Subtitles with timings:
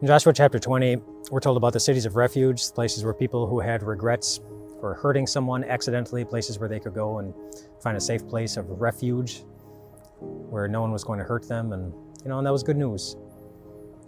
[0.00, 0.98] In Joshua chapter 20,
[1.32, 4.38] we're told about the cities of refuge, places where people who had regrets
[4.78, 7.34] for hurting someone accidentally, places where they could go and
[7.82, 9.42] find a safe place of refuge
[10.20, 11.72] where no one was going to hurt them.
[11.72, 11.92] And,
[12.22, 13.16] you know, and that was good news.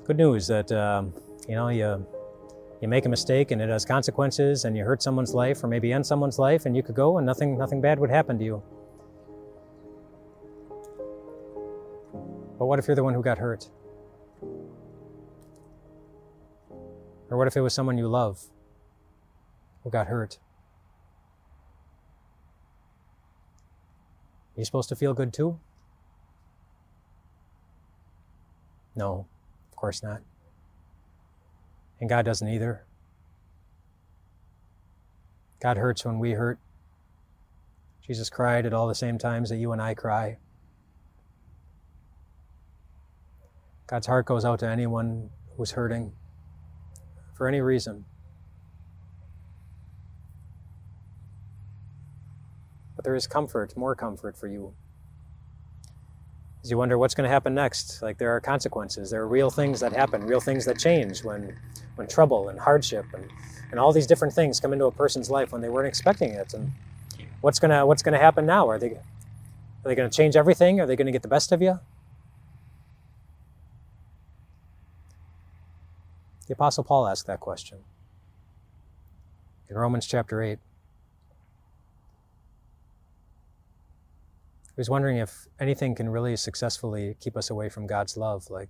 [0.05, 1.13] Good news that, um,
[1.49, 2.07] you know, you,
[2.81, 5.93] you make a mistake and it has consequences and you hurt someone's life or maybe
[5.93, 8.63] end someone's life and you could go and nothing, nothing bad would happen to you.
[12.61, 13.69] But what if you're the one who got hurt?
[17.31, 18.43] Or what if it was someone you love
[19.85, 20.39] who got hurt?
[24.57, 25.61] Are you supposed to feel good too?
[28.97, 29.27] No,
[29.71, 30.23] of course not.
[32.01, 32.85] And God doesn't either.
[35.63, 36.59] God hurts when we hurt.
[38.03, 40.39] Jesus cried at all the same times that you and I cry.
[43.87, 46.13] God's heart goes out to anyone who's hurting
[47.41, 48.05] for any reason.
[52.95, 54.75] But there is comfort, more comfort for you.
[56.63, 59.49] As you wonder what's going to happen next, like there are consequences, there are real
[59.49, 61.57] things that happen, real things that change when,
[61.95, 63.27] when trouble and hardship and,
[63.71, 66.53] and all these different things come into a person's life when they weren't expecting it.
[66.53, 66.71] And
[67.41, 68.69] what's going to what's going to happen now?
[68.69, 69.01] Are they are
[69.85, 70.79] they going to change everything?
[70.79, 71.81] Are they going to get the best of you?
[76.51, 77.79] The Apostle Paul asked that question
[79.69, 80.59] in Romans chapter 8.
[84.65, 88.51] He was wondering if anything can really successfully keep us away from God's love.
[88.51, 88.69] Like,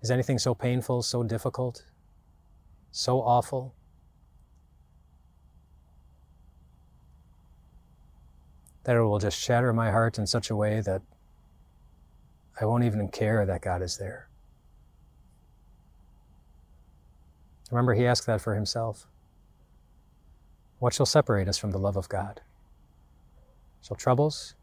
[0.00, 1.84] is anything so painful, so difficult,
[2.90, 3.74] so awful?
[8.84, 11.02] That it will just shatter my heart in such a way that
[12.58, 14.30] I won't even care that God is there.
[17.74, 19.08] Remember, he asked that for himself.
[20.78, 22.40] What shall separate us from the love of God?
[23.82, 24.54] Shall troubles,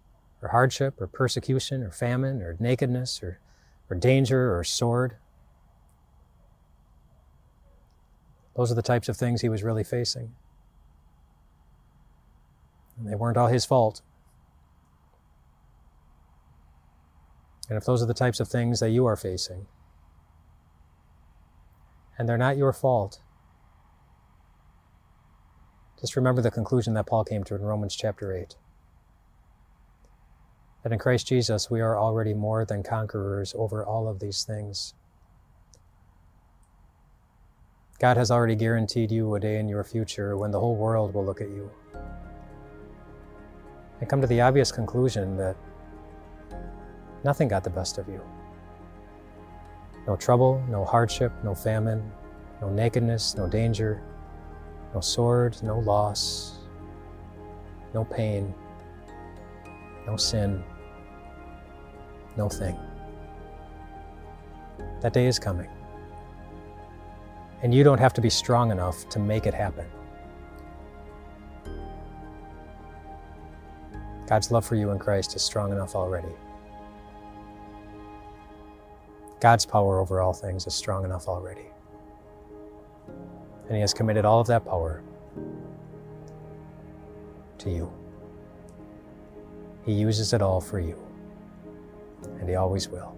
[0.41, 3.39] or hardship, or persecution, or famine, or nakedness, or,
[3.89, 5.17] or danger, or sword?
[8.55, 10.31] Those are the types of things he was really facing.
[12.97, 14.01] And they weren't all his fault.
[17.67, 19.67] And if those are the types of things that you are facing,
[22.21, 23.19] and they're not your fault.
[25.99, 28.57] Just remember the conclusion that Paul came to in Romans chapter 8
[30.83, 34.93] that in Christ Jesus we are already more than conquerors over all of these things.
[37.97, 41.25] God has already guaranteed you a day in your future when the whole world will
[41.25, 41.71] look at you
[43.99, 45.57] and come to the obvious conclusion that
[47.23, 48.21] nothing got the best of you.
[50.07, 52.11] No trouble, no hardship, no famine,
[52.61, 54.01] no nakedness, no danger,
[54.93, 56.57] no sword, no loss,
[57.93, 58.53] no pain,
[60.07, 60.63] no sin,
[62.35, 62.77] no thing.
[65.01, 65.69] That day is coming.
[67.61, 69.85] And you don't have to be strong enough to make it happen.
[74.27, 76.33] God's love for you in Christ is strong enough already.
[79.41, 81.65] God's power over all things is strong enough already.
[83.65, 85.01] And He has committed all of that power
[87.57, 87.91] to you.
[89.83, 90.95] He uses it all for you,
[92.39, 93.17] and He always will.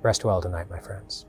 [0.00, 1.26] Rest well tonight, my friends.